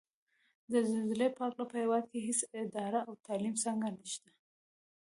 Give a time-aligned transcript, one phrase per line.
[0.71, 4.41] د زلزلې په هکله په هېواد کې هېڅ اداره او تعلیمي څانګه نشته ده